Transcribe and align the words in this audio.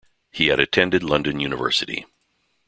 He 0.31 0.47
had 0.47 0.59
attended 0.59 1.03
London 1.03 1.39
University. 1.39 2.07